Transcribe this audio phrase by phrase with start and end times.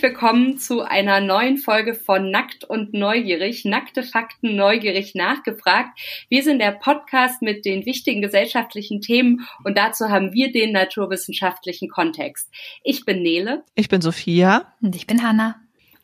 [0.00, 3.66] Herzlich willkommen zu einer neuen Folge von Nackt und Neugierig.
[3.66, 5.90] Nackte Fakten neugierig nachgefragt.
[6.30, 11.90] Wir sind der Podcast mit den wichtigen gesellschaftlichen Themen und dazu haben wir den naturwissenschaftlichen
[11.90, 12.48] Kontext.
[12.82, 13.62] Ich bin Nele.
[13.74, 14.72] Ich bin Sophia.
[14.80, 15.56] Und ich bin Hanna.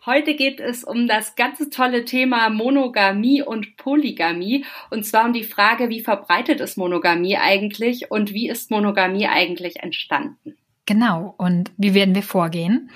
[0.05, 4.67] Heute geht es um das ganze tolle Thema Monogamie und Polygamie.
[4.91, 9.77] Und zwar um die Frage, wie verbreitet ist Monogamie eigentlich und wie ist Monogamie eigentlich
[9.77, 10.59] entstanden?
[10.87, 11.35] Genau.
[11.37, 12.91] Und wie werden wir vorgehen?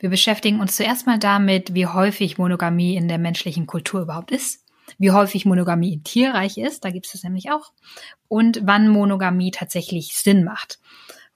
[0.00, 4.64] Wir beschäftigen uns zuerst mal damit, wie häufig Monogamie in der menschlichen Kultur überhaupt ist,
[4.98, 7.72] wie häufig Monogamie im Tierreich ist, da gibt es nämlich auch,
[8.28, 10.80] und wann Monogamie tatsächlich Sinn macht.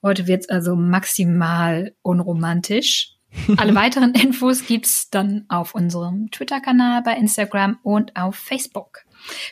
[0.03, 3.15] Heute wird es also maximal unromantisch.
[3.57, 9.05] Alle weiteren Infos gibt's dann auf unserem Twitter-Kanal, bei Instagram und auf Facebook.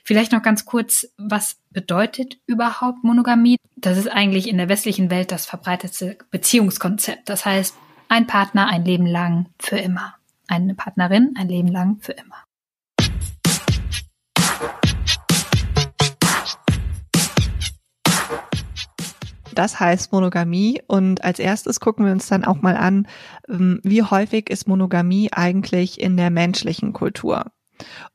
[0.04, 3.58] Vielleicht noch ganz kurz, was bedeutet überhaupt Monogamie?
[3.75, 7.30] Das ist eigentlich in der westlichen Welt das verbreitete Beziehungskonzept.
[7.30, 7.75] Das heißt,
[8.09, 10.16] ein Partner ein Leben lang für immer.
[10.47, 12.44] Eine Partnerin ein Leben lang für immer.
[19.59, 23.08] Das heißt Monogamie und als erstes gucken wir uns dann auch mal an,
[23.50, 27.52] ähm, wie häufig ist Monogamie eigentlich in der menschlichen Kultur.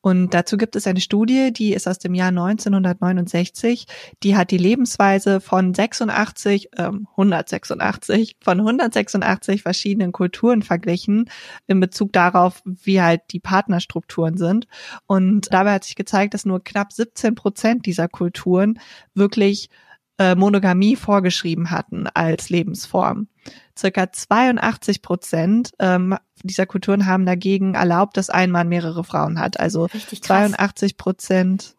[0.01, 3.87] Und dazu gibt es eine Studie, die ist aus dem Jahr 1969.
[4.23, 11.31] Die hat die Lebensweise von 86, ähm, 186, von 186 verschiedenen Kulturen verglichen
[11.67, 14.67] in Bezug darauf, wie halt die Partnerstrukturen sind.
[15.07, 18.79] Und dabei hat sich gezeigt, dass nur knapp 17 Prozent dieser Kulturen
[19.15, 19.71] wirklich
[20.19, 23.29] äh, Monogamie vorgeschrieben hatten als Lebensform.
[23.77, 29.59] Circa 82 Prozent ähm, dieser Kulturen haben dagegen erlaubt, dass ein Mann mehrere Frauen hat.
[29.59, 31.75] Also 82 Prozent,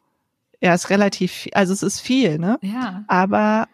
[0.59, 2.57] ja, ist relativ, also es ist viel, ne?
[2.61, 3.05] Ja.
[3.07, 3.67] Aber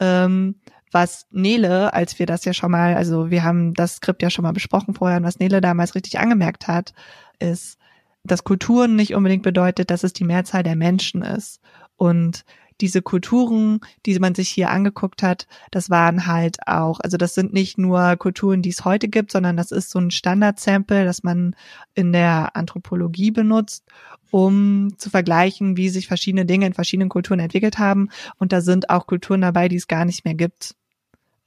[0.00, 0.56] ähm,
[0.92, 4.44] was Nele, als wir das ja schon mal, also wir haben das Skript ja schon
[4.44, 6.94] mal besprochen vorher, und was Nele damals richtig angemerkt hat,
[7.38, 7.78] ist,
[8.24, 11.60] dass Kulturen nicht unbedingt bedeutet, dass es die Mehrzahl der Menschen ist.
[11.96, 12.44] Und
[12.80, 17.52] diese Kulturen, die man sich hier angeguckt hat, das waren halt auch, also das sind
[17.52, 21.56] nicht nur Kulturen, die es heute gibt, sondern das ist so ein Standardsample, das man
[21.94, 23.84] in der Anthropologie benutzt,
[24.30, 28.10] um zu vergleichen, wie sich verschiedene Dinge in verschiedenen Kulturen entwickelt haben.
[28.38, 30.74] Und da sind auch Kulturen dabei, die es gar nicht mehr gibt.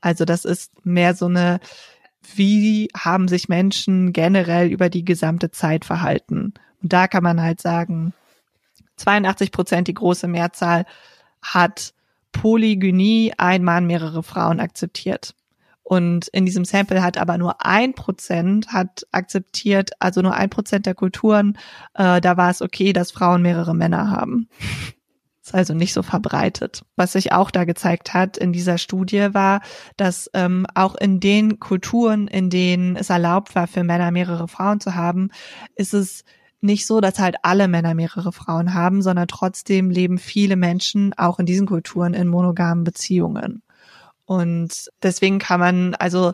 [0.01, 1.59] Also das ist mehr so eine,
[2.35, 6.53] wie haben sich Menschen generell über die gesamte Zeit verhalten?
[6.81, 8.13] Und da kann man halt sagen,
[8.97, 10.85] 82 Prozent die große Mehrzahl
[11.42, 11.94] hat
[12.32, 15.36] Polygynie ein Mann mehrere Frauen akzeptiert.
[15.90, 20.86] Und in diesem Sample hat aber nur ein Prozent hat akzeptiert, also nur ein Prozent
[20.86, 21.58] der Kulturen,
[21.96, 24.50] äh, da war es okay, dass Frauen mehrere Männer haben.
[25.44, 26.84] Ist also nicht so verbreitet.
[26.96, 29.62] Was sich auch da gezeigt hat in dieser Studie war,
[29.98, 34.80] dass ähm, auch in den Kulturen, in denen es erlaubt war, für Männer mehrere Frauen
[34.80, 35.32] zu haben,
[35.74, 36.24] ist es
[36.62, 41.40] nicht so, dass halt alle Männer mehrere Frauen haben, sondern trotzdem leben viele Menschen auch
[41.40, 43.62] in diesen Kulturen in monogamen Beziehungen.
[44.25, 46.34] Und deswegen kann man also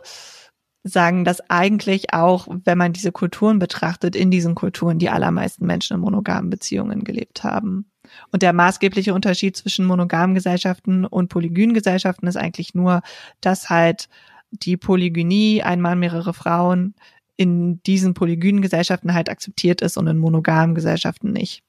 [0.82, 5.94] sagen, dass eigentlich auch, wenn man diese Kulturen betrachtet, in diesen Kulturen die allermeisten Menschen
[5.94, 7.90] in monogamen Beziehungen gelebt haben.
[8.30, 13.02] Und der maßgebliche Unterschied zwischen monogamen Gesellschaften und polygynen Gesellschaften ist eigentlich nur,
[13.40, 14.08] dass halt
[14.50, 16.94] die Polygynie, ein Mann, mehrere Frauen,
[17.36, 21.62] in diesen polygynen Gesellschaften halt akzeptiert ist und in monogamen Gesellschaften nicht.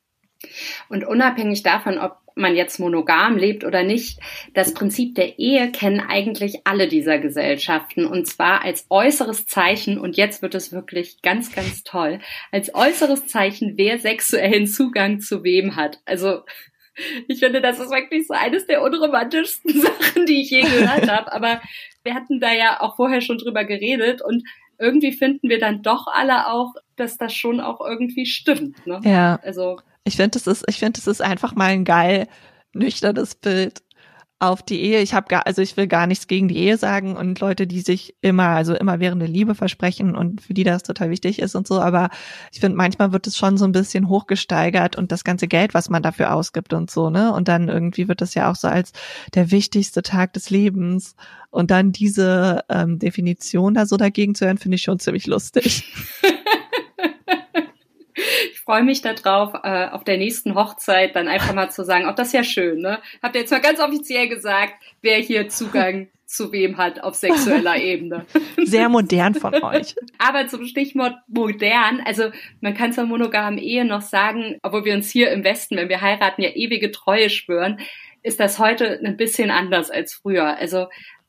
[0.89, 4.19] Und unabhängig davon, ob man jetzt monogam lebt oder nicht,
[4.53, 10.17] das Prinzip der Ehe kennen eigentlich alle dieser Gesellschaften und zwar als äußeres Zeichen, und
[10.17, 12.19] jetzt wird es wirklich ganz, ganz toll,
[12.51, 15.99] als äußeres Zeichen, wer sexuellen Zugang zu wem hat.
[16.05, 16.41] Also
[17.27, 21.31] ich finde, das ist wirklich so eines der unromantischsten Sachen, die ich je gehört habe.
[21.31, 21.61] Aber
[22.03, 24.43] wir hatten da ja auch vorher schon drüber geredet und
[24.79, 28.85] irgendwie finden wir dann doch alle auch, dass das schon auch irgendwie stimmt.
[28.85, 29.01] Ne?
[29.03, 29.39] Ja.
[29.43, 32.27] Also ich finde, es ist, ich finde, es ist einfach mal ein geil
[32.73, 33.81] nüchternes Bild
[34.39, 35.01] auf die Ehe.
[35.01, 37.81] Ich habe gar, also ich will gar nichts gegen die Ehe sagen und Leute, die
[37.81, 41.55] sich immer, also immer während der Liebe versprechen und für die das total wichtig ist
[41.55, 41.81] und so.
[41.81, 42.09] Aber
[42.51, 45.89] ich finde, manchmal wird es schon so ein bisschen hochgesteigert und das ganze Geld, was
[45.89, 47.33] man dafür ausgibt und so, ne?
[47.33, 48.91] Und dann irgendwie wird das ja auch so als
[49.33, 51.15] der wichtigste Tag des Lebens.
[51.49, 55.83] Und dann diese ähm, Definition da so dagegen zu hören, finde ich schon ziemlich lustig.
[58.67, 62.15] ich freue mich darauf, äh, auf der nächsten Hochzeit dann einfach mal zu sagen, auch
[62.15, 62.99] das ist ja schön, ne?
[63.23, 67.77] Habt ihr jetzt mal ganz offiziell gesagt, wer hier Zugang zu wem hat auf sexueller
[67.81, 68.25] Ebene.
[68.57, 69.95] Sehr modern von euch.
[70.17, 75.09] Aber zum Stichwort modern, also man kann zur monogamen Ehe noch sagen, obwohl wir uns
[75.09, 77.79] hier im Westen, wenn wir heiraten, ja ewige Treue schwören,
[78.21, 80.57] ist das heute ein bisschen anders als früher.
[80.57, 80.87] Also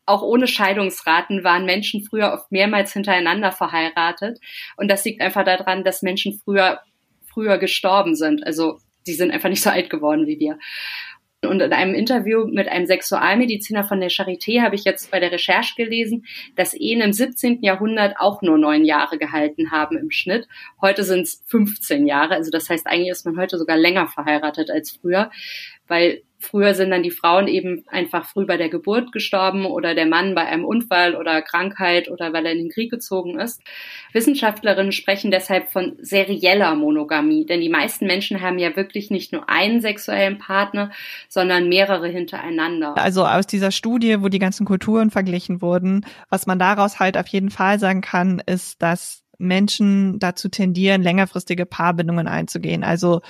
[0.08, 4.40] auch ohne Scheidungsraten waren Menschen früher oft mehrmals hintereinander verheiratet.
[4.76, 6.80] Und das liegt einfach daran, dass Menschen früher,
[7.38, 8.44] früher gestorben sind.
[8.44, 10.58] Also, die sind einfach nicht so alt geworden wie wir.
[11.44, 15.30] Und in einem Interview mit einem Sexualmediziner von der Charité habe ich jetzt bei der
[15.30, 16.26] Recherche gelesen,
[16.56, 17.62] dass Ehen im 17.
[17.62, 20.48] Jahrhundert auch nur neun Jahre gehalten haben im Schnitt.
[20.82, 22.34] Heute sind es 15 Jahre.
[22.34, 25.30] Also das heißt, eigentlich ist man heute sogar länger verheiratet als früher,
[25.88, 30.06] weil Früher sind dann die Frauen eben einfach früh bei der Geburt gestorben oder der
[30.06, 33.60] Mann bei einem Unfall oder Krankheit oder weil er in den Krieg gezogen ist.
[34.12, 39.48] Wissenschaftlerinnen sprechen deshalb von serieller Monogamie, denn die meisten Menschen haben ja wirklich nicht nur
[39.48, 40.92] einen sexuellen Partner,
[41.28, 42.96] sondern mehrere hintereinander.
[42.96, 47.26] Also aus dieser Studie, wo die ganzen Kulturen verglichen wurden, was man daraus halt auf
[47.26, 52.84] jeden Fall sagen kann, ist, dass Menschen dazu tendieren, längerfristige Paarbindungen einzugehen.
[52.84, 53.22] Also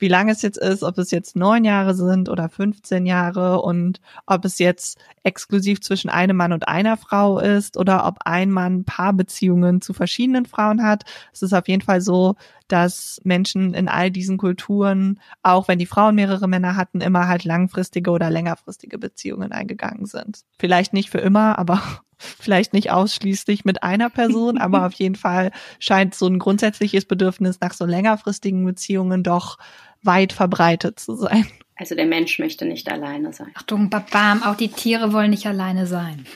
[0.00, 4.00] wie lange es jetzt ist, ob es jetzt neun Jahre sind oder 15 Jahre und
[4.26, 8.84] ob es jetzt exklusiv zwischen einem Mann und einer Frau ist oder ob ein Mann
[8.84, 11.04] Paarbeziehungen zu verschiedenen Frauen hat.
[11.32, 12.36] Es ist auf jeden Fall so,
[12.68, 17.44] dass Menschen in all diesen Kulturen, auch wenn die Frauen mehrere Männer hatten, immer halt
[17.44, 20.40] langfristige oder längerfristige Beziehungen eingegangen sind.
[20.58, 21.82] Vielleicht nicht für immer, aber
[22.18, 27.60] vielleicht nicht ausschließlich mit einer Person, aber auf jeden Fall scheint so ein grundsätzliches Bedürfnis
[27.60, 29.58] nach so längerfristigen Beziehungen doch
[30.02, 31.46] weit verbreitet zu sein.
[31.80, 33.52] Also der Mensch möchte nicht alleine sein.
[33.54, 36.26] Achtung, Babam, auch die Tiere wollen nicht alleine sein.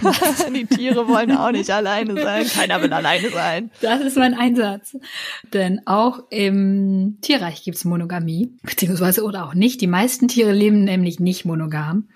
[0.54, 2.46] die Tiere wollen auch nicht alleine sein.
[2.46, 3.70] Keiner will alleine sein.
[3.82, 4.96] Das ist mein Einsatz.
[5.52, 9.82] Denn auch im Tierreich gibt's Monogamie, beziehungsweise oder auch nicht.
[9.82, 12.08] Die meisten Tiere leben nämlich nicht monogam.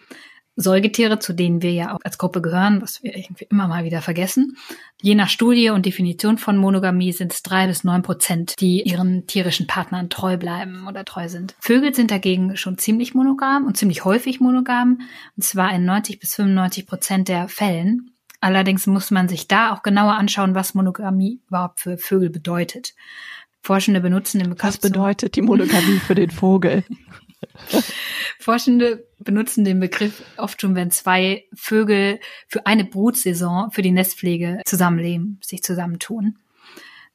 [0.61, 4.03] Säugetiere, zu denen wir ja auch als Gruppe gehören, was wir irgendwie immer mal wieder
[4.03, 4.57] vergessen.
[5.01, 9.29] Je nach Studie und Definition von Monogamie sind es drei bis neun Prozent, die ihren
[9.29, 11.55] tierischen Partnern treu bleiben oder treu sind.
[11.61, 15.01] Vögel sind dagegen schon ziemlich monogam und ziemlich häufig monogam,
[15.37, 18.11] und zwar in 90 bis 95 Prozent der Fällen.
[18.41, 22.95] Allerdings muss man sich da auch genauer anschauen, was Monogamie überhaupt für Vögel bedeutet.
[23.63, 24.65] Forschende benutzen den Begriff.
[24.65, 26.85] Was bedeutet die Monogamie für den Vogel?
[28.39, 34.63] Forschende benutzen den Begriff oft schon, wenn zwei Vögel für eine Brutsaison für die Nestpflege
[34.65, 36.39] zusammenleben, sich zusammentun.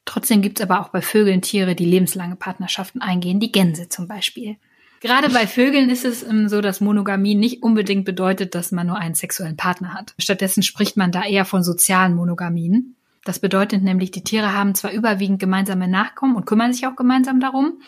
[0.04, 4.06] Trotzdem gibt es aber auch bei Vögeln Tiere, die lebenslange Partnerschaften eingehen, die Gänse zum
[4.06, 4.56] Beispiel.
[5.00, 8.96] Gerade bei Vögeln ist es ähm, so, dass Monogamie nicht unbedingt bedeutet, dass man nur
[8.96, 10.14] einen sexuellen Partner hat.
[10.18, 12.96] Stattdessen spricht man da eher von sozialen Monogamien.
[13.24, 17.40] Das bedeutet nämlich, die Tiere haben zwar überwiegend gemeinsame Nachkommen und kümmern sich auch gemeinsam
[17.40, 17.80] darum,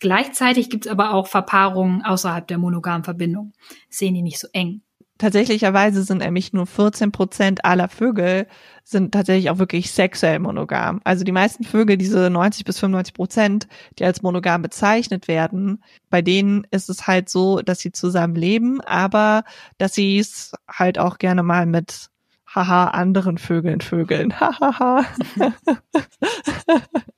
[0.00, 3.52] Gleichzeitig gibt es aber auch Verpaarungen außerhalb der monogamen Verbindung.
[3.88, 4.82] Sehen die nicht so eng.
[5.18, 8.46] Tatsächlicherweise sind nämlich nur 14 Prozent aller Vögel
[8.84, 11.00] sind tatsächlich auch wirklich sexuell monogam.
[11.02, 13.68] Also die meisten Vögel, diese 90 bis 95 Prozent,
[13.98, 18.80] die als monogam bezeichnet werden, bei denen ist es halt so, dass sie zusammen leben,
[18.82, 19.42] aber
[19.76, 22.10] dass sie es halt auch gerne mal mit
[22.46, 24.32] haha anderen Vögeln vögeln.
[24.40, 25.04] Hahaha.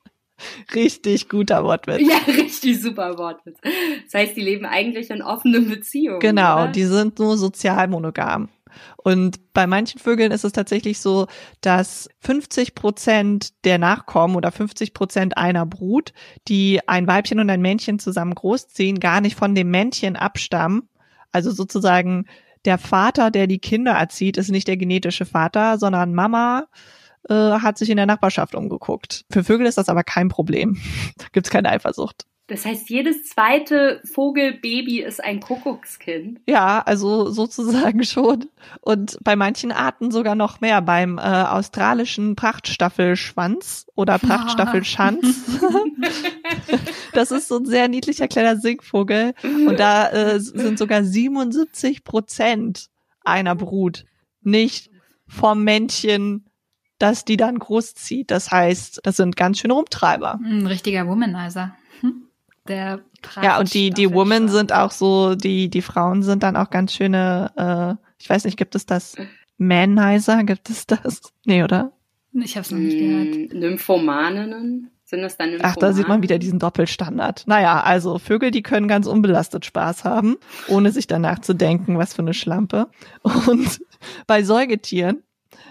[0.74, 2.00] Richtig guter Wortwitz.
[2.00, 3.58] Ja, richtig super Wortwitz.
[4.04, 6.20] Das heißt, die leben eigentlich in offenen Beziehungen.
[6.20, 6.72] Genau, oder?
[6.72, 8.48] die sind nur sozial monogam.
[8.96, 11.26] Und bei manchen Vögeln ist es tatsächlich so,
[11.60, 16.12] dass 50 Prozent der Nachkommen oder 50 Prozent einer Brut,
[16.48, 20.88] die ein Weibchen und ein Männchen zusammen großziehen, gar nicht von dem Männchen abstammen.
[21.32, 22.26] Also sozusagen
[22.64, 26.66] der Vater, der die Kinder erzieht, ist nicht der genetische Vater, sondern Mama
[27.28, 29.24] äh, hat sich in der Nachbarschaft umgeguckt.
[29.30, 30.80] Für Vögel ist das aber kein Problem.
[31.18, 32.26] da gibt's keine Eifersucht.
[32.50, 36.40] Das heißt, jedes zweite Vogelbaby ist ein Kuckuckskind.
[36.48, 38.46] Ja, also sozusagen schon.
[38.80, 40.82] Und bei manchen Arten sogar noch mehr.
[40.82, 45.60] Beim äh, australischen Prachtstaffelschwanz oder Prachtstaffelschanz.
[47.12, 49.34] das ist so ein sehr niedlicher kleiner Singvogel.
[49.44, 52.88] Und da äh, sind sogar 77 Prozent
[53.22, 54.06] einer Brut
[54.42, 54.90] nicht
[55.28, 56.49] vom Männchen
[57.00, 58.30] dass die dann großzieht.
[58.30, 60.38] Das heißt, das sind ganz schöne Rumtreiber.
[60.44, 61.74] Ein richtiger Womanizer.
[62.00, 62.22] Hm?
[62.68, 63.00] Der
[63.42, 66.94] ja, und die, die Women sind auch so, die, die Frauen sind dann auch ganz
[66.94, 69.16] schöne, äh, ich weiß nicht, gibt es das
[69.58, 70.44] Manizer?
[70.44, 71.32] Gibt es das?
[71.44, 71.92] Nee, oder?
[72.32, 73.34] Ich habe es noch nicht gehört.
[73.52, 74.90] Hm, Nymphomaninnen?
[75.04, 75.74] Sind das dann Nymphomanen?
[75.76, 77.46] Ach, da sieht man wieder diesen Doppelstandard.
[77.46, 80.36] Naja, also Vögel, die können ganz unbelastet Spaß haben,
[80.68, 82.88] ohne sich danach zu denken, was für eine Schlampe.
[83.22, 83.80] Und
[84.26, 85.22] bei Säugetieren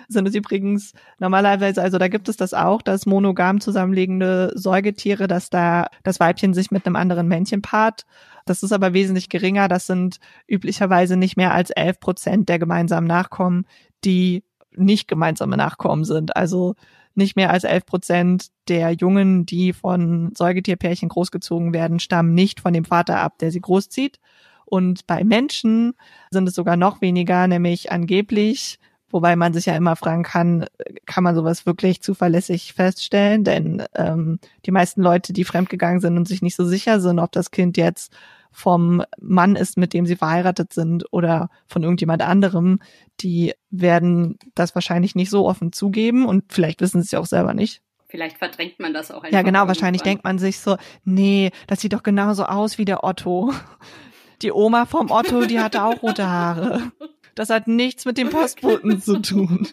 [0.08, 5.50] sind es übrigens normalerweise, also da gibt es das auch, dass monogam zusammenliegende Säugetiere, dass
[5.50, 8.06] da das Weibchen sich mit einem anderen Männchen paart.
[8.46, 9.68] Das ist aber wesentlich geringer.
[9.68, 13.66] Das sind üblicherweise nicht mehr als 11 Prozent der gemeinsamen Nachkommen,
[14.04, 14.44] die
[14.76, 16.36] nicht gemeinsame Nachkommen sind.
[16.36, 16.76] Also
[17.16, 22.74] nicht mehr als 11 Prozent der Jungen, die von Säugetierpärchen großgezogen werden, stammen nicht von
[22.74, 24.20] dem Vater ab, der sie großzieht.
[24.66, 25.94] Und bei Menschen
[26.30, 28.80] sind es sogar noch weniger, nämlich angeblich
[29.12, 30.66] Wobei man sich ja immer fragen kann,
[31.06, 33.44] kann man sowas wirklich zuverlässig feststellen?
[33.44, 37.32] Denn ähm, die meisten Leute, die fremdgegangen sind und sich nicht so sicher sind, ob
[37.32, 38.14] das Kind jetzt
[38.52, 42.80] vom Mann ist, mit dem sie verheiratet sind oder von irgendjemand anderem,
[43.20, 47.26] die werden das wahrscheinlich nicht so offen zugeben und vielleicht wissen sie es ja auch
[47.26, 47.82] selber nicht.
[48.08, 49.32] Vielleicht verdrängt man das auch einfach.
[49.32, 53.04] Ja, genau, wahrscheinlich denkt man sich so, nee, das sieht doch genauso aus wie der
[53.04, 53.54] Otto.
[54.42, 56.92] Die Oma vom Otto, die hatte auch rote Haare.
[57.36, 59.68] Das hat nichts mit dem Postboten zu tun.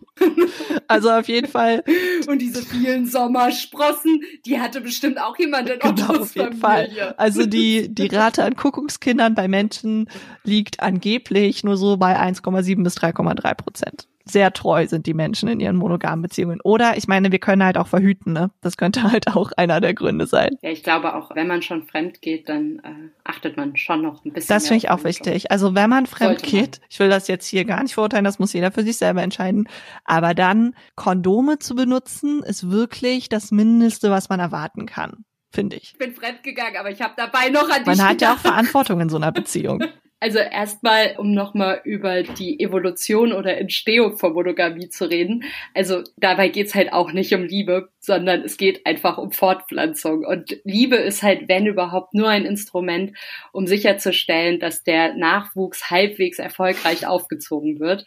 [0.88, 1.82] Also auf jeden Fall.
[2.28, 6.96] Und diese vielen Sommersprossen, die hatte bestimmt auch jemand in Ottos genau, auf jeden Familie.
[6.96, 7.14] Fall.
[7.16, 10.08] Also die, die Rate an Kuckuckskindern bei Menschen
[10.44, 15.60] liegt angeblich nur so bei 1,7 bis 3,3 Prozent sehr treu sind die Menschen in
[15.60, 16.60] ihren monogamen Beziehungen.
[16.62, 18.50] Oder ich meine, wir können halt auch verhüten, ne?
[18.60, 20.56] Das könnte halt auch einer der Gründe sein.
[20.62, 24.24] Ja, ich glaube auch, wenn man schon fremd geht, dann äh, achtet man schon noch
[24.24, 24.48] ein bisschen.
[24.48, 25.50] Das finde ich auch wichtig.
[25.50, 26.86] Also wenn man fremd Sollte geht, man.
[26.90, 29.68] ich will das jetzt hier gar nicht verurteilen, das muss jeder für sich selber entscheiden.
[30.04, 35.92] Aber dann Kondome zu benutzen, ist wirklich das Mindeste, was man erwarten kann finde ich.
[35.92, 38.38] Ich bin fremd gegangen, aber ich habe dabei noch an dich Man hat ja auch
[38.38, 39.82] Verantwortung in so einer Beziehung.
[40.18, 45.44] Also erstmal, um nochmal über die Evolution oder Entstehung von Monogamie zu reden.
[45.74, 50.24] Also dabei geht's halt auch nicht um Liebe, sondern es geht einfach um Fortpflanzung.
[50.24, 53.12] Und Liebe ist halt, wenn überhaupt, nur ein Instrument,
[53.52, 58.06] um sicherzustellen, dass der Nachwuchs halbwegs erfolgreich aufgezogen wird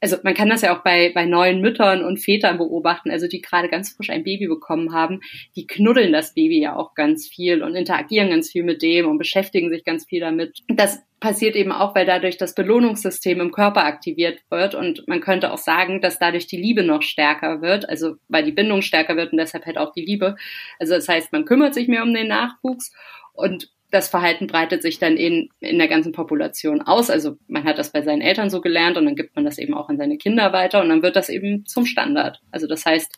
[0.00, 3.40] also man kann das ja auch bei, bei neuen Müttern und Vätern beobachten, also die
[3.40, 5.20] gerade ganz frisch ein Baby bekommen haben,
[5.56, 9.18] die knuddeln das Baby ja auch ganz viel und interagieren ganz viel mit dem und
[9.18, 10.58] beschäftigen sich ganz viel damit.
[10.68, 15.52] Das passiert eben auch, weil dadurch das Belohnungssystem im Körper aktiviert wird und man könnte
[15.52, 19.32] auch sagen, dass dadurch die Liebe noch stärker wird, also weil die Bindung stärker wird
[19.32, 20.36] und deshalb halt auch die Liebe.
[20.78, 22.92] Also das heißt, man kümmert sich mehr um den Nachwuchs
[23.32, 27.08] und das Verhalten breitet sich dann in, in der ganzen Population aus.
[27.10, 29.74] Also man hat das bei seinen Eltern so gelernt und dann gibt man das eben
[29.74, 32.40] auch an seine Kinder weiter und dann wird das eben zum Standard.
[32.50, 33.12] Also das heißt,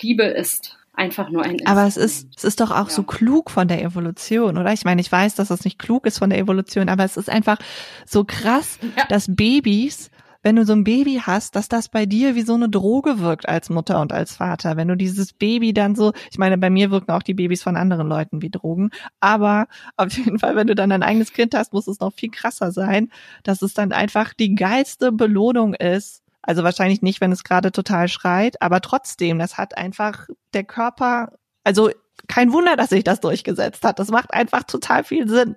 [0.00, 1.66] Liebe ist einfach nur ein.
[1.66, 2.94] Aber es ist, es ist doch auch ja.
[2.94, 4.72] so klug von der Evolution, oder?
[4.72, 7.28] Ich meine, ich weiß, dass es nicht klug ist von der Evolution, aber es ist
[7.28, 7.58] einfach
[8.06, 9.04] so krass, ja.
[9.08, 10.10] dass Babys
[10.44, 13.48] wenn du so ein Baby hast, dass das bei dir wie so eine Droge wirkt
[13.48, 14.76] als Mutter und als Vater.
[14.76, 17.76] Wenn du dieses Baby dann so, ich meine, bei mir wirken auch die Babys von
[17.76, 21.72] anderen Leuten wie Drogen, aber auf jeden Fall, wenn du dann dein eigenes Kind hast,
[21.72, 23.10] muss es noch viel krasser sein,
[23.42, 26.22] dass es dann einfach die geilste Belohnung ist.
[26.42, 31.32] Also wahrscheinlich nicht, wenn es gerade total schreit, aber trotzdem, das hat einfach der Körper,
[31.64, 31.90] also
[32.28, 33.98] kein Wunder, dass sich das durchgesetzt hat.
[33.98, 35.56] Das macht einfach total viel Sinn.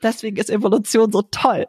[0.00, 1.66] Deswegen ist Evolution so toll.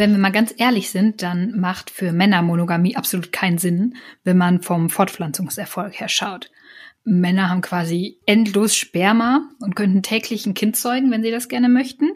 [0.00, 4.38] Wenn wir mal ganz ehrlich sind, dann macht für Männer Monogamie absolut keinen Sinn, wenn
[4.38, 6.50] man vom Fortpflanzungserfolg her schaut.
[7.04, 11.68] Männer haben quasi endlos Sperma und könnten täglich ein Kind zeugen, wenn sie das gerne
[11.68, 12.12] möchten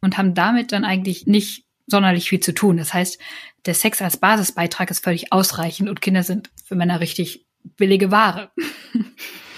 [0.00, 2.78] und haben damit dann eigentlich nicht sonderlich viel zu tun.
[2.78, 3.18] Das heißt,
[3.66, 7.44] der Sex als Basisbeitrag ist völlig ausreichend und Kinder sind für Männer richtig
[7.76, 8.52] billige Ware.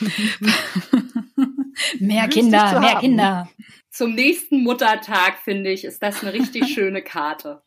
[2.00, 3.48] mehr Kinder, mehr Kinder
[3.94, 7.62] zum nächsten Muttertag, finde ich, ist das eine richtig schöne Karte.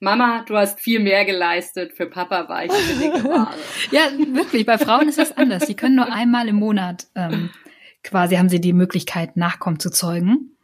[0.00, 3.54] Mama, du hast viel mehr geleistet, für Papa war ich billige Ware.
[3.92, 5.66] ja, wirklich, bei Frauen ist das anders.
[5.66, 7.50] Sie können nur einmal im Monat ähm,
[8.02, 10.56] quasi haben sie die Möglichkeit, Nachkommen zu zeugen.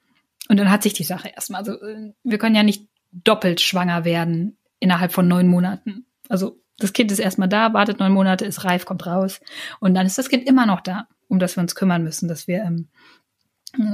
[0.49, 1.61] Und dann hat sich die Sache erstmal.
[1.61, 6.07] Also äh, wir können ja nicht doppelt schwanger werden innerhalb von neun Monaten.
[6.29, 9.41] Also das Kind ist erstmal da, wartet neun Monate, ist reif, kommt raus.
[9.79, 12.49] Und dann ist das Kind immer noch da, um das wir uns kümmern müssen, dass
[12.49, 12.89] wir ähm,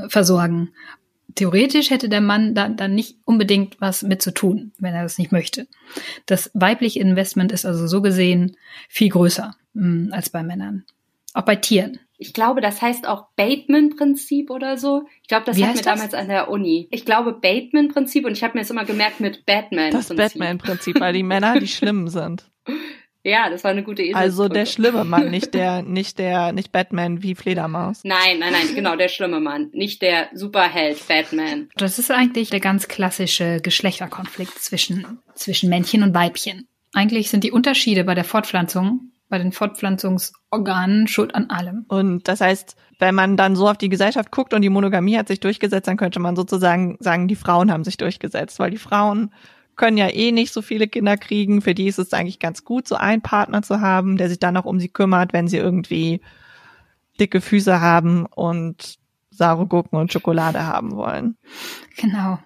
[0.09, 0.73] versorgen
[1.35, 5.19] theoretisch hätte der Mann da dann nicht unbedingt was mit zu tun, wenn er das
[5.19, 5.67] nicht möchte.
[6.27, 8.57] Das weibliche Investment ist also so gesehen
[8.89, 10.85] viel größer mh, hm, als bei Männern.
[11.35, 11.99] Auch bei Tieren.
[12.19, 15.09] Ich glaube, das heißt auch Bateman-Prinzip oder so.
[15.23, 15.95] Ich glaube, das Wie hatten wir das?
[15.95, 16.87] damals an der Uni.
[16.93, 19.91] Ich glaube Bateman-Prinzip und ich habe mir das immer gemerkt mit Batman.
[19.91, 22.45] Das Batman-Prinzip, weil die Männer die schlimm sind.
[23.25, 24.15] Ja, das war eine gute Idee.
[24.15, 28.01] Also der schlimme Mann, nicht der, nicht der, nicht Batman wie Fledermaus.
[28.03, 31.69] Nein, nein, nein, genau, der schlimme Mann, nicht der Superheld Batman.
[31.77, 36.67] Das ist eigentlich der ganz klassische Geschlechterkonflikt zwischen, zwischen Männchen und Weibchen.
[36.95, 41.87] Eigentlich sind die Unterschiede bei der Fortpflanzung, bei den Fortpflanzungsorganen schuld an allem.
[41.89, 45.29] Und das heißt, wenn man dann so auf die Gesellschaft guckt und die Monogamie hat
[45.29, 49.33] sich durchgesetzt, dann könnte man sozusagen sagen, die Frauen haben sich durchgesetzt, weil die Frauen
[49.83, 51.61] können ja eh nicht so viele Kinder kriegen.
[51.61, 54.57] Für die ist es eigentlich ganz gut, so einen Partner zu haben, der sich dann
[54.57, 56.21] auch um sie kümmert, wenn sie irgendwie
[57.19, 59.01] dicke Füße haben und
[59.33, 61.37] saure Gurken und Schokolade haben wollen.
[61.97, 62.39] Genau.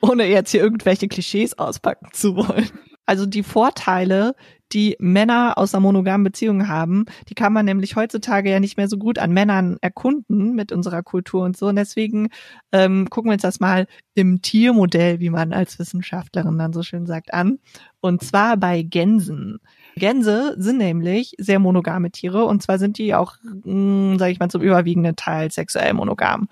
[0.00, 2.70] Ohne jetzt hier irgendwelche Klischees auspacken zu wollen.
[3.04, 4.34] Also die Vorteile,
[4.72, 7.06] die Männer aus einer monogamen Beziehung haben.
[7.28, 11.02] Die kann man nämlich heutzutage ja nicht mehr so gut an Männern erkunden mit unserer
[11.02, 11.66] Kultur und so.
[11.66, 12.28] Und deswegen
[12.72, 17.06] ähm, gucken wir uns das mal im Tiermodell, wie man als Wissenschaftlerin dann so schön
[17.06, 17.58] sagt, an.
[18.00, 19.58] Und zwar bei Gänsen.
[19.96, 24.50] Gänse sind nämlich sehr monogame Tiere und zwar sind die auch, hm, sage ich mal,
[24.50, 26.48] zum überwiegenden Teil sexuell monogam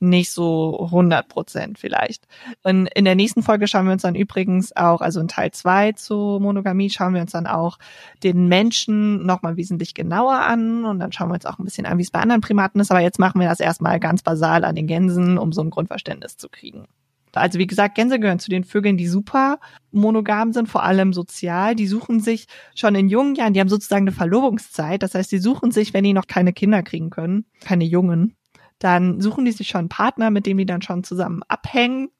[0.00, 2.26] nicht so 100 Prozent vielleicht.
[2.62, 5.92] Und in der nächsten Folge schauen wir uns dann übrigens auch, also in Teil zwei
[5.92, 7.78] zu Monogamie, schauen wir uns dann auch
[8.22, 11.98] den Menschen nochmal wesentlich genauer an und dann schauen wir uns auch ein bisschen an,
[11.98, 12.90] wie es bei anderen Primaten ist.
[12.90, 16.36] Aber jetzt machen wir das erstmal ganz basal an den Gänsen, um so ein Grundverständnis
[16.36, 16.86] zu kriegen.
[17.34, 19.58] Also wie gesagt, Gänse gehören zu den Vögeln, die super
[19.92, 21.74] monogam sind, vor allem sozial.
[21.74, 25.02] Die suchen sich schon in jungen Jahren, die haben sozusagen eine Verlobungszeit.
[25.02, 28.34] Das heißt, die suchen sich, wenn die noch keine Kinder kriegen können, keine Jungen,
[28.78, 32.10] dann suchen die sich schon einen Partner, mit dem die dann schon zusammen abhängen.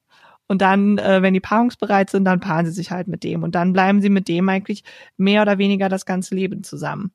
[0.47, 3.43] Und dann, äh, wenn die paarungsbereit sind, dann paaren sie sich halt mit dem.
[3.43, 4.83] Und dann bleiben sie mit dem eigentlich
[5.15, 7.11] mehr oder weniger das ganze Leben zusammen.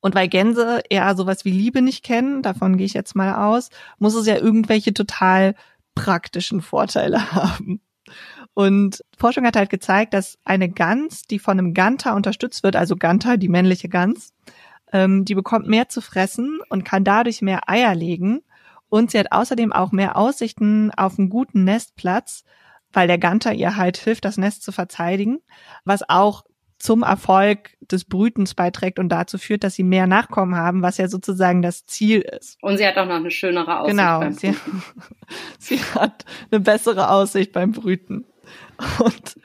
[0.00, 3.70] Und weil Gänse eher sowas wie Liebe nicht kennen, davon gehe ich jetzt mal aus,
[3.98, 5.54] muss es ja irgendwelche total
[5.94, 7.80] praktischen Vorteile haben.
[8.54, 12.96] Und Forschung hat halt gezeigt, dass eine Gans, die von einem Ganter unterstützt wird, also
[12.96, 14.32] Ganter, die männliche Gans,
[14.92, 18.42] ähm, die bekommt mehr zu fressen und kann dadurch mehr Eier legen.
[18.88, 22.44] Und sie hat außerdem auch mehr Aussichten auf einen guten Nestplatz,
[22.92, 25.40] weil der Ganter ihr halt hilft, das Nest zu verteidigen,
[25.84, 26.44] was auch
[26.78, 31.08] zum Erfolg des Brütens beiträgt und dazu führt, dass sie mehr Nachkommen haben, was ja
[31.08, 32.56] sozusagen das Ziel ist.
[32.62, 33.98] Und sie hat auch noch eine schönere Aussicht.
[33.98, 34.54] Genau, sie,
[35.58, 38.24] sie, hat eine bessere Aussicht beim Brüten.
[39.00, 39.36] Und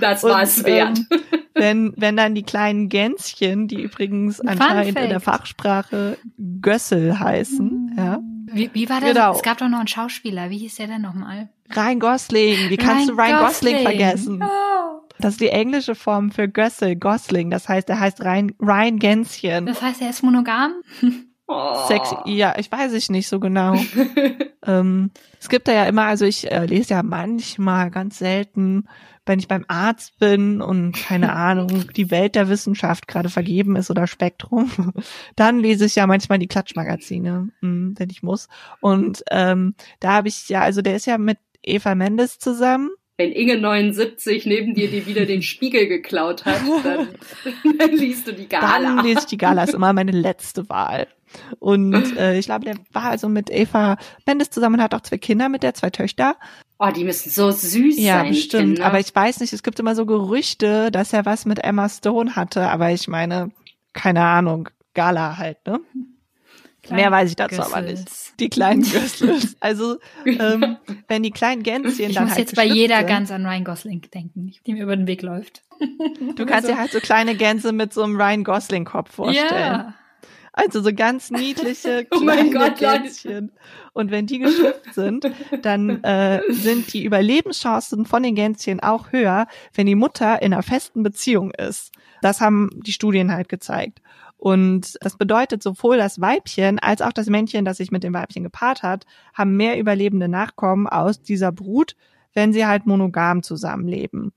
[0.00, 0.98] das war es wert.
[0.98, 1.12] Ähm,
[1.54, 6.18] wenn, wenn dann die kleinen Gänschen, die übrigens anscheinend in der Fachsprache
[6.60, 7.98] Gössel heißen, mhm.
[7.98, 8.18] ja.
[8.52, 9.12] Wie, wie war das?
[9.12, 9.32] Genau.
[9.34, 10.50] Es gab doch noch einen Schauspieler.
[10.50, 11.48] Wie hieß der denn nochmal?
[11.74, 12.70] Ryan Gosling.
[12.70, 14.42] Wie kannst Ryan du Ryan Gosling, Gosling vergessen?
[14.42, 15.06] Oh.
[15.18, 17.50] Das ist die englische Form für Gössel, Gosling.
[17.50, 19.66] Das heißt, er heißt Ryan, Ryan Gänschen.
[19.66, 20.74] Das heißt, er ist monogam?
[21.48, 21.86] Oh.
[21.86, 23.76] Sexy, ja, ich weiß ich nicht so genau.
[24.66, 28.88] ähm, es gibt da ja immer, also ich äh, lese ja manchmal ganz selten
[29.26, 33.90] wenn ich beim Arzt bin und keine Ahnung, die Welt der Wissenschaft gerade vergeben ist
[33.90, 34.70] oder Spektrum,
[35.36, 38.48] dann lese ich ja manchmal die Klatschmagazine, hm, wenn ich muss.
[38.80, 42.90] Und ähm, da habe ich ja, also der ist ja mit Eva Mendes zusammen.
[43.18, 47.08] Wenn Inge 79 neben dir dir wieder den Spiegel geklaut hat, dann,
[47.78, 48.78] dann liest du die Gala.
[48.78, 51.08] Dann lese ich die Gala, ist immer meine letzte Wahl.
[51.58, 55.18] Und äh, ich glaube, der war also mit Eva Mendes zusammen und hat auch zwei
[55.18, 56.36] Kinder mit der, zwei Töchter.
[56.78, 58.24] Oh, die müssen so süß ja, sein.
[58.24, 58.74] Ja, bestimmt.
[58.74, 58.86] Kinder.
[58.86, 62.36] Aber ich weiß nicht, es gibt immer so Gerüchte, dass er was mit Emma Stone
[62.36, 62.68] hatte.
[62.68, 63.50] Aber ich meine,
[63.94, 65.80] keine Ahnung, Gala halt, ne?
[66.82, 67.72] Kleine Mehr weiß ich dazu Gössels.
[67.72, 68.40] aber nicht.
[68.40, 69.56] Die kleinen Gössels.
[69.58, 70.76] Also, ähm,
[71.08, 73.64] wenn die kleinen Gänschen ich dann muss halt jetzt bei jeder sind, ganz an Ryan
[73.64, 75.62] Gosling denken, die mir über den Weg läuft.
[76.36, 76.72] Du kannst so.
[76.72, 79.50] dir halt so kleine Gänse mit so einem Ryan Gosling-Kopf vorstellen.
[79.50, 79.94] Ja.
[80.56, 83.52] Also so ganz niedliche oh kleine oh Gott, Gänschen.
[83.92, 85.30] Und wenn die geschlüpft sind,
[85.62, 90.62] dann äh, sind die Überlebenschancen von den Gänschen auch höher, wenn die Mutter in einer
[90.62, 91.92] festen Beziehung ist.
[92.22, 94.00] Das haben die Studien halt gezeigt.
[94.38, 98.42] Und das bedeutet, sowohl das Weibchen als auch das Männchen, das sich mit dem Weibchen
[98.42, 101.96] gepaart hat, haben mehr überlebende Nachkommen aus dieser Brut,
[102.32, 104.32] wenn sie halt monogam zusammenleben.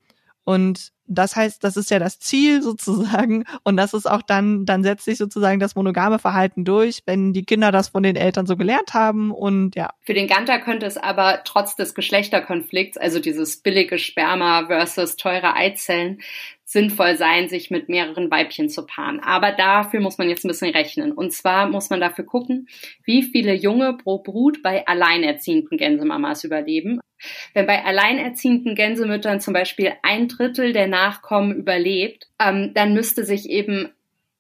[0.49, 3.43] Und das heißt, das ist ja das Ziel sozusagen.
[3.63, 7.45] Und das ist auch dann, dann setzt sich sozusagen das monogame Verhalten durch, wenn die
[7.45, 9.91] Kinder das von den Eltern so gelernt haben und ja.
[10.01, 15.55] Für den Ganter könnte es aber trotz des Geschlechterkonflikts, also dieses billige Sperma versus teure
[15.55, 16.19] Eizellen,
[16.65, 19.19] sinnvoll sein, sich mit mehreren Weibchen zu paaren.
[19.19, 21.12] Aber dafür muss man jetzt ein bisschen rechnen.
[21.12, 22.67] Und zwar muss man dafür gucken,
[23.03, 26.99] wie viele Junge pro Brut bei alleinerziehenden Gänsemamas überleben.
[27.53, 33.49] Wenn bei alleinerziehenden Gänsemüttern zum Beispiel ein Drittel der Nachkommen überlebt, ähm, dann müsste sich
[33.49, 33.89] eben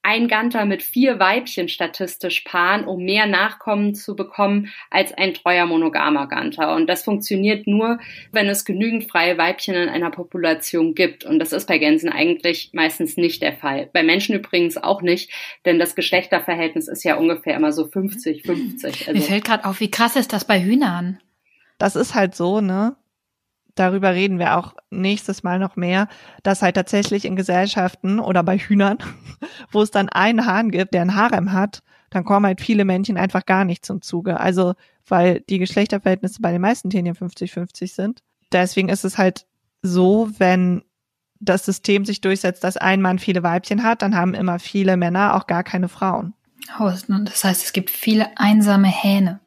[0.01, 5.65] ein Ganter mit vier Weibchen statistisch paaren, um mehr Nachkommen zu bekommen als ein treuer
[5.65, 6.75] monogamer Ganter.
[6.75, 7.99] Und das funktioniert nur,
[8.31, 11.25] wenn es genügend freie Weibchen in einer Population gibt.
[11.25, 13.89] Und das ist bei Gänsen eigentlich meistens nicht der Fall.
[13.91, 15.31] Bei Menschen übrigens auch nicht,
[15.65, 18.85] denn das Geschlechterverhältnis ist ja ungefähr immer so 50-50.
[18.85, 21.19] Also Mir fällt gerade auf, wie krass ist das bei Hühnern?
[21.79, 22.95] Das ist halt so, ne?
[23.79, 26.07] darüber reden wir auch nächstes Mal noch mehr,
[26.43, 28.97] dass halt tatsächlich in Gesellschaften oder bei Hühnern,
[29.71, 33.17] wo es dann einen Hahn gibt, der ein Harem hat, dann kommen halt viele Männchen
[33.17, 34.39] einfach gar nicht zum Zuge.
[34.39, 34.73] Also,
[35.07, 38.21] weil die Geschlechterverhältnisse bei den meisten Tieren 50-50 sind.
[38.51, 39.45] Deswegen ist es halt
[39.81, 40.83] so, wenn
[41.39, 45.35] das System sich durchsetzt, dass ein Mann viele Weibchen hat, dann haben immer viele Männer
[45.35, 46.33] auch gar keine Frauen.
[46.79, 49.39] Oh, das heißt, es gibt viele einsame Hähne.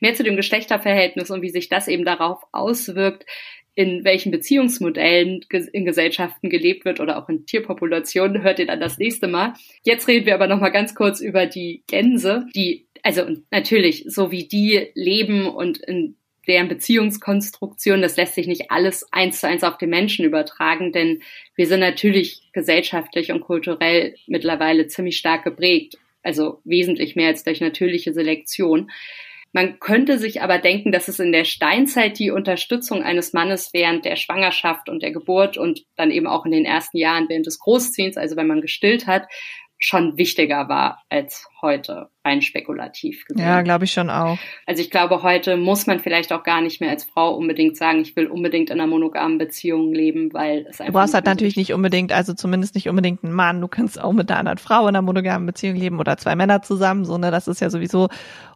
[0.00, 3.24] Mehr zu dem Geschlechterverhältnis und wie sich das eben darauf auswirkt,
[3.74, 8.98] in welchen Beziehungsmodellen in Gesellschaften gelebt wird oder auch in Tierpopulationen, hört ihr dann das
[8.98, 9.52] nächste Mal.
[9.84, 14.32] Jetzt reden wir aber noch mal ganz kurz über die Gänse, die also natürlich so
[14.32, 16.16] wie die leben und in
[16.48, 21.22] deren Beziehungskonstruktion, das lässt sich nicht alles eins zu eins auf den Menschen übertragen, denn
[21.54, 27.60] wir sind natürlich gesellschaftlich und kulturell mittlerweile ziemlich stark geprägt, also wesentlich mehr als durch
[27.60, 28.90] natürliche Selektion.
[29.52, 34.04] Man könnte sich aber denken, dass es in der Steinzeit die Unterstützung eines Mannes während
[34.04, 37.58] der Schwangerschaft und der Geburt und dann eben auch in den ersten Jahren während des
[37.58, 39.26] Großziehens, also wenn man gestillt hat,
[39.78, 43.44] schon wichtiger war als heute, rein spekulativ gesehen.
[43.44, 44.38] Ja, glaube ich schon auch.
[44.66, 48.00] Also ich glaube, heute muss man vielleicht auch gar nicht mehr als Frau unbedingt sagen,
[48.00, 50.86] ich will unbedingt in einer monogamen Beziehung leben, weil es einfach.
[50.86, 53.60] Du brauchst halt natürlich nicht unbedingt, also zumindest nicht unbedingt einen Mann.
[53.60, 56.62] Du kannst auch mit einer anderen Frau in einer monogamen Beziehung leben oder zwei Männer
[56.62, 58.08] zusammen, so, ne, das ist ja sowieso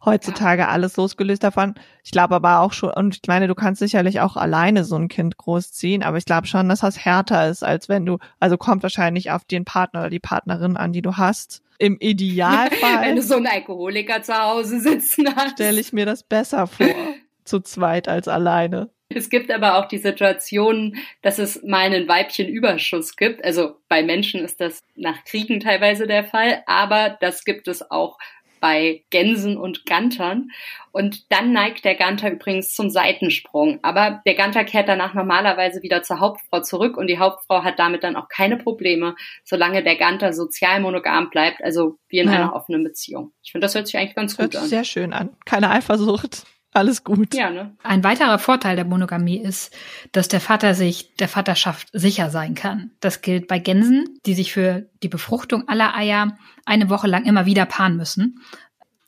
[0.04, 0.68] heutzutage ja.
[0.68, 1.74] alles losgelöst davon.
[2.04, 5.08] Ich glaube aber auch schon, und ich meine, du kannst sicherlich auch alleine so ein
[5.08, 8.82] Kind großziehen, aber ich glaube schon, dass das härter ist, als wenn du, also kommt
[8.82, 13.02] wahrscheinlich auf den Partner oder die Partnerin an, die du hast im Idealfall.
[13.02, 15.52] Wenn du so einen Alkoholiker zu Hause sitzen hast.
[15.52, 16.86] Stelle ich mir das besser vor.
[17.44, 18.90] zu zweit als alleine.
[19.08, 23.44] Es gibt aber auch die Situation, dass es mal einen Weibchenüberschuss gibt.
[23.44, 28.18] Also bei Menschen ist das nach Kriegen teilweise der Fall, aber das gibt es auch
[28.62, 30.50] bei Gänsen und Gantern.
[30.92, 33.80] Und dann neigt der Ganter übrigens zum Seitensprung.
[33.82, 38.04] Aber der Ganter kehrt danach normalerweise wieder zur Hauptfrau zurück und die Hauptfrau hat damit
[38.04, 42.34] dann auch keine Probleme, solange der Ganter sozial monogam bleibt, also wie in ja.
[42.34, 43.32] einer offenen Beziehung.
[43.42, 44.68] Ich finde, das hört sich eigentlich ganz hört gut an.
[44.68, 45.36] Sehr schön an.
[45.44, 46.44] Keine Eifersucht.
[46.72, 47.34] Alles gut.
[47.34, 47.76] Ja, ne?
[47.82, 49.74] Ein weiterer Vorteil der Monogamie ist,
[50.12, 52.92] dass der Vater sich der Vaterschaft sicher sein kann.
[53.00, 57.44] Das gilt bei Gänsen, die sich für die Befruchtung aller Eier eine Woche lang immer
[57.44, 58.40] wieder paaren müssen.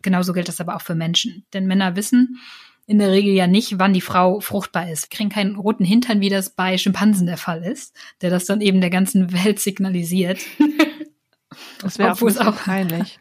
[0.03, 1.47] Genauso gilt das aber auch für Menschen.
[1.55, 2.39] Denn Männer wissen
[2.87, 5.05] in der Regel ja nicht, wann die Frau fruchtbar ist.
[5.05, 8.61] Wir kriegen keinen roten Hintern, wie das bei Schimpansen der Fall ist, der das dann
[8.61, 10.41] eben der ganzen Welt signalisiert.
[11.79, 13.21] Das wäre auch peinlich.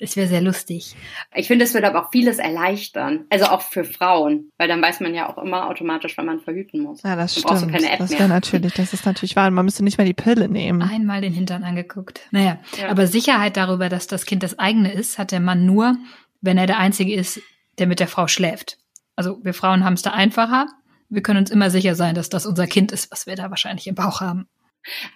[0.00, 0.94] Es wäre sehr lustig.
[1.34, 3.26] Ich finde, es würde aber auch vieles erleichtern.
[3.30, 4.50] Also auch für Frauen.
[4.56, 7.02] Weil dann weiß man ja auch immer automatisch, wann man verhüten muss.
[7.02, 8.00] Ja, das dann stimmt.
[8.00, 9.50] das wäre natürlich, das ist natürlich wahr.
[9.50, 10.82] Man müsste nicht mehr die Pille nehmen.
[10.82, 12.20] Einmal den Hintern angeguckt.
[12.30, 12.88] Naja, ja.
[12.88, 15.96] aber Sicherheit darüber, dass das Kind das eigene ist, hat der Mann nur,
[16.40, 17.40] wenn er der Einzige ist,
[17.78, 18.78] der mit der Frau schläft.
[19.16, 20.66] Also wir Frauen haben es da einfacher.
[21.08, 23.86] Wir können uns immer sicher sein, dass das unser Kind ist, was wir da wahrscheinlich
[23.86, 24.48] im Bauch haben.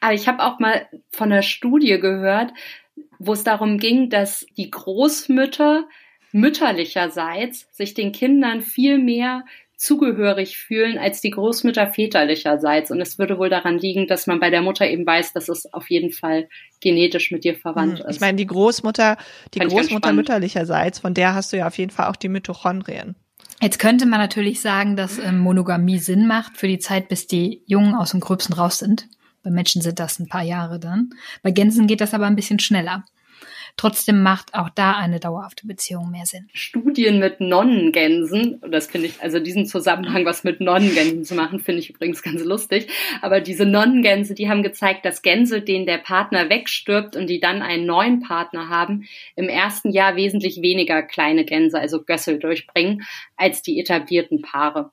[0.01, 2.53] Aber ich habe auch mal von einer Studie gehört,
[3.19, 5.85] wo es darum ging, dass die Großmütter
[6.33, 9.45] mütterlicherseits sich den Kindern viel mehr
[9.83, 12.93] zugehörig fühlen als die Großmütter väterlicherseits.
[12.93, 15.73] Und es würde wohl daran liegen, dass man bei der Mutter eben weiß, dass es
[15.75, 16.49] auf jeden Fall
[16.81, 18.17] genetisch mit dir verwandt hm, ist.
[18.17, 19.17] Ich meine, die Großmutter,
[19.55, 23.17] die Fand Großmutter mütterlicherseits, von der hast du ja auf jeden Fall auch die Mitochondrien.
[23.61, 27.63] Jetzt könnte man natürlich sagen, dass ähm, Monogamie Sinn macht für die Zeit, bis die
[27.67, 29.09] Jungen aus dem Gröbsten raus sind.
[29.43, 31.11] Bei Menschen sind das ein paar Jahre dann.
[31.43, 33.05] Bei Gänsen geht das aber ein bisschen schneller.
[33.77, 36.49] Trotzdem macht auch da eine dauerhafte Beziehung mehr Sinn.
[36.53, 41.81] Studien mit Nonnengänsen, das finde ich, also diesen Zusammenhang, was mit Nonnengänsen zu machen, finde
[41.81, 42.89] ich übrigens ganz lustig.
[43.23, 47.63] Aber diese Nonnengänse, die haben gezeigt, dass Gänse, denen der Partner wegstirbt und die dann
[47.63, 49.05] einen neuen Partner haben,
[49.37, 53.03] im ersten Jahr wesentlich weniger kleine Gänse, also Gössel durchbringen,
[53.37, 54.93] als die etablierten Paare.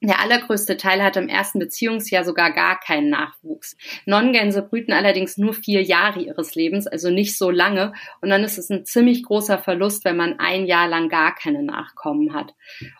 [0.00, 3.76] Der allergrößte Teil hatte im ersten Beziehungsjahr sogar gar keinen Nachwuchs.
[4.06, 7.92] Nonnengänse brüten allerdings nur vier Jahre ihres Lebens, also nicht so lange.
[8.20, 11.64] Und dann ist es ein ziemlich großer Verlust, wenn man ein Jahr lang gar keine
[11.64, 12.54] Nachkommen hat.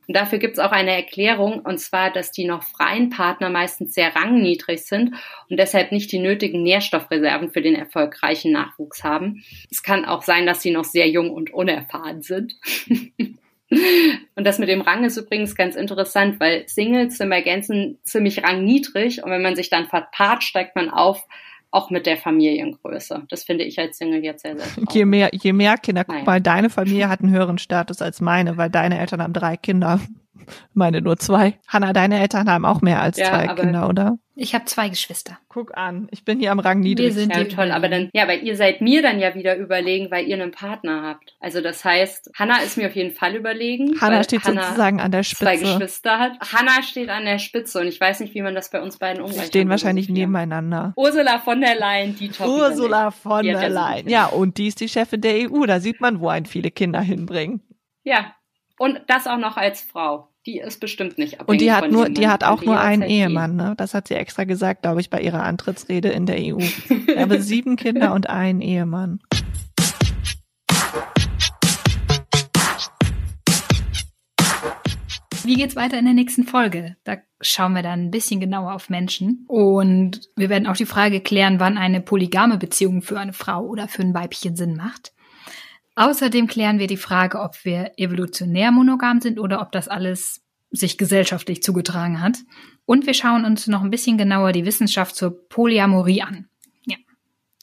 [0.08, 3.94] Und dafür gibt es auch eine Erklärung, und zwar, dass die noch freien Partner meistens
[3.94, 5.14] sehr rangniedrig sind
[5.48, 9.44] und deshalb nicht die nötigen Nährstoffreserven für den erfolgreichen Nachwuchs haben.
[9.70, 12.54] Es kann auch sein, dass sie noch sehr jung und unerfahren sind.
[14.38, 18.44] Und das mit dem Rang ist übrigens ganz interessant, weil Singles sind bei Gänsen ziemlich
[18.44, 21.26] rangniedrig und wenn man sich dann verpaart, steigt man auf,
[21.72, 23.24] auch mit der Familiengröße.
[23.28, 26.40] Das finde ich als Single jetzt sehr, sehr Je mehr, je mehr Kinder, guck mal,
[26.40, 29.98] deine Familie hat einen höheren Status als meine, weil deine Eltern haben drei Kinder.
[30.72, 31.58] Meine nur zwei.
[31.66, 34.18] Hanna, deine Eltern haben auch mehr als ja, zwei Kinder, oder?
[34.40, 35.36] Ich habe zwei Geschwister.
[35.48, 37.06] Guck an, ich bin hier am Rang niedrig.
[37.06, 40.12] Wir sind ja toll, aber dann, ja, aber ihr seid mir dann ja wieder überlegen,
[40.12, 41.34] weil ihr einen Partner habt.
[41.40, 44.00] Also das heißt, Hanna ist mir auf jeden Fall überlegen.
[44.00, 45.42] Hanna steht Hanna sozusagen an der Spitze.
[45.42, 46.38] Zwei Geschwister hat.
[46.52, 49.22] Hanna steht an der Spitze und ich weiß nicht, wie man das bei uns beiden
[49.22, 49.46] umrechnet.
[49.46, 50.92] Sie stehen wahrscheinlich nebeneinander.
[50.94, 54.08] Ursula von der Leyen, die top Ursula von der Leyen.
[54.08, 55.66] Ja, und die ist die Chefin der EU.
[55.66, 57.60] Da sieht man, wo ein viele Kinder hinbringen.
[58.04, 58.36] Ja.
[58.78, 62.08] Und das auch noch als Frau die ist bestimmt nicht abhängig Und die hat nur,
[62.08, 63.74] die hat auch nur einen Ehemann, ne?
[63.76, 66.58] Das hat sie extra gesagt, glaube ich, bei ihrer Antrittsrede in der EU.
[66.58, 69.20] Ich habe sieben Kinder und einen Ehemann.
[75.44, 76.96] Wie geht's weiter in der nächsten Folge?
[77.04, 81.20] Da schauen wir dann ein bisschen genauer auf Menschen und wir werden auch die Frage
[81.20, 85.12] klären, wann eine polygame Beziehung für eine Frau oder für ein Weibchen Sinn macht.
[85.98, 90.96] Außerdem klären wir die Frage, ob wir evolutionär monogam sind oder ob das alles sich
[90.96, 92.38] gesellschaftlich zugetragen hat.
[92.84, 96.48] Und wir schauen uns noch ein bisschen genauer die Wissenschaft zur Polyamorie an.
[96.86, 96.96] Ja,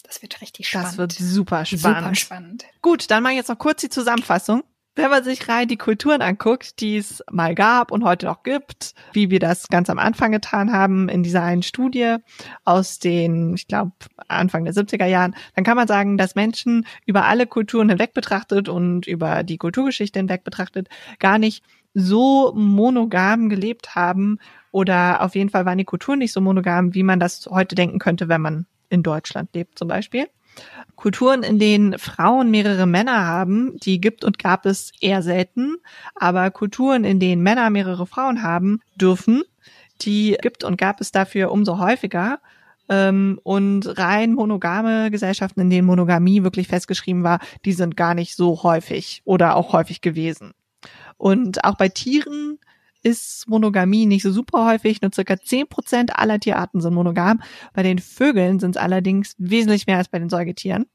[0.03, 0.89] das wird richtig spannend.
[0.89, 1.97] Das wird super spannend.
[1.97, 2.65] Super spannend.
[2.81, 4.63] Gut, dann mal jetzt noch kurz die Zusammenfassung.
[4.97, 8.93] Wenn man sich rein die Kulturen anguckt, die es mal gab und heute noch gibt,
[9.11, 12.15] wie wir das ganz am Anfang getan haben in dieser einen Studie
[12.63, 13.91] aus den, ich glaube,
[14.29, 18.69] Anfang der 70er Jahren, dann kann man sagen, dass Menschen über alle Kulturen hinweg betrachtet
[18.69, 20.87] und über die Kulturgeschichte hinweg betrachtet
[21.19, 21.61] gar nicht
[21.93, 24.39] so monogam gelebt haben
[24.71, 27.99] oder auf jeden Fall waren die Kulturen nicht so monogam, wie man das heute denken
[27.99, 30.27] könnte, wenn man in Deutschland lebt zum Beispiel.
[30.95, 35.77] Kulturen, in denen Frauen mehrere Männer haben, die gibt und gab es eher selten,
[36.15, 39.43] aber Kulturen, in denen Männer mehrere Frauen haben dürfen,
[40.01, 42.39] die gibt und gab es dafür umso häufiger.
[42.87, 48.35] Ähm, und rein monogame Gesellschaften, in denen Monogamie wirklich festgeschrieben war, die sind gar nicht
[48.35, 50.53] so häufig oder auch häufig gewesen.
[51.17, 52.59] Und auch bei Tieren
[53.05, 55.01] ist Monogamie nicht so super häufig.
[55.01, 57.39] Nur circa zehn Prozent aller Tierarten sind monogam.
[57.73, 60.87] Bei den Vögeln sind es allerdings wesentlich mehr als bei den Säugetieren.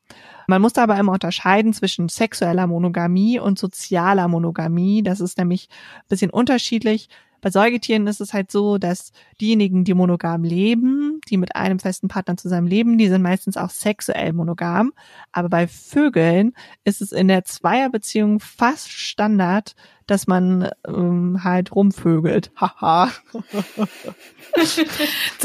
[0.49, 5.05] Man muss aber immer unterscheiden zwischen sexueller Monogamie und sozialer Monogamie.
[5.05, 5.68] Das ist nämlich
[5.99, 7.09] ein bisschen unterschiedlich.
[7.40, 12.09] Bei Säugetieren ist es halt so, dass diejenigen, die monogam leben, die mit einem festen
[12.09, 14.92] Partner zusammen leben, die sind meistens auch sexuell monogam.
[15.33, 16.53] Aber bei Vögeln
[16.85, 19.74] ist es in der Zweierbeziehung fast Standard,
[20.07, 22.50] dass man ähm, halt rumvögelt.
[22.57, 23.11] Haha.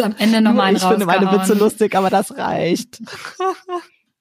[0.01, 3.01] Am Ende nochmal Ich finde meine Witze lustig, aber das reicht.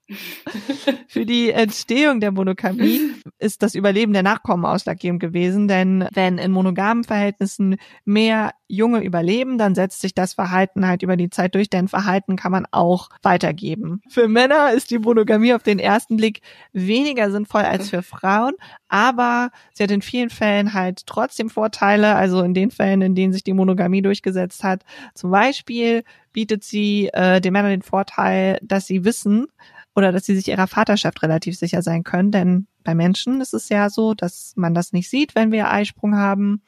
[1.08, 3.00] Für die Entstehung der Monogamie
[3.38, 9.56] ist das Überleben der Nachkommen ausschlaggebend gewesen, denn wenn in monogamen Verhältnissen mehr Junge überleben,
[9.56, 13.08] dann setzt sich das Verhalten halt über die Zeit durch, denn Verhalten kann man auch
[13.22, 14.02] weitergeben.
[14.08, 16.40] Für Männer ist die Monogamie auf den ersten Blick
[16.72, 18.54] weniger sinnvoll als für Frauen,
[18.88, 23.32] aber sie hat in vielen Fällen halt trotzdem Vorteile, also in den Fällen, in denen
[23.32, 24.84] sich die Monogamie durchgesetzt hat.
[25.14, 29.46] Zum Beispiel bietet sie äh, den Männern den Vorteil, dass sie wissen,
[29.94, 32.30] oder dass sie sich ihrer Vaterschaft relativ sicher sein können.
[32.30, 36.16] Denn bei Menschen ist es ja so, dass man das nicht sieht, wenn wir Eisprung
[36.16, 36.62] haben.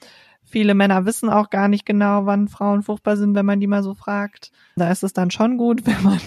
[0.44, 3.82] Viele Männer wissen auch gar nicht genau, wann Frauen fruchtbar sind, wenn man die mal
[3.82, 4.52] so fragt.
[4.76, 6.20] Da ist es dann schon gut, wenn man,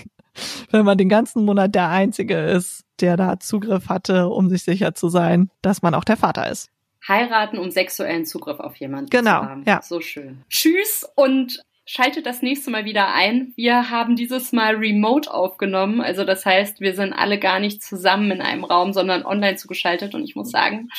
[0.72, 4.94] wenn man den ganzen Monat der Einzige ist, der da Zugriff hatte, um sich sicher
[4.94, 6.70] zu sein, dass man auch der Vater ist.
[7.08, 9.64] Heiraten, um sexuellen Zugriff auf jemanden genau, zu haben.
[9.66, 9.82] Ja.
[9.82, 10.44] So schön.
[10.50, 13.52] Tschüss und Schaltet das nächste Mal wieder ein.
[13.56, 16.02] Wir haben dieses Mal remote aufgenommen.
[16.02, 20.14] Also das heißt, wir sind alle gar nicht zusammen in einem Raum, sondern online zugeschaltet.
[20.14, 20.90] Und ich muss sagen,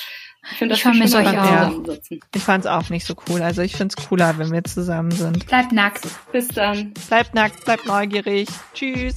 [0.51, 1.69] ich finde das Ich vermisse euch wenn wir auch.
[1.69, 2.21] zusammensitzen.
[2.35, 3.41] Ich fand's auch nicht so cool.
[3.41, 5.47] Also ich find's cooler, wenn wir zusammen sind.
[5.47, 6.09] Bleibt nackt.
[6.33, 6.93] Bis dann.
[7.07, 8.49] Bleibt nackt, bleibt neugierig.
[8.75, 9.15] Tschüss.